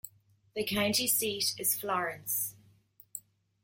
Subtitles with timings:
[0.55, 2.55] The county seat is Florence.